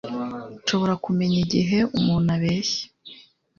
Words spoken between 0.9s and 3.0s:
kumenya igihe umuntu abeshya